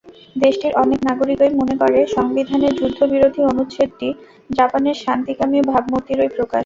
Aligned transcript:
দেশটির 0.35 0.73
অনেক 0.75 0.99
নাগরিকই 1.09 1.51
মনে 1.59 1.75
করে, 1.81 1.99
সংবিধানের 2.15 2.73
যুদ্ধবিরোধী 2.79 3.41
অনুচ্ছেদটি 3.51 4.07
জাপানের 4.49 4.97
শান্তিকামী 5.03 5.59
ভাবমূর্তিরই 5.71 6.31
প্রকাশ। 6.37 6.59